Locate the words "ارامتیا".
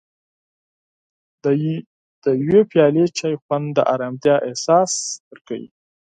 3.93-4.35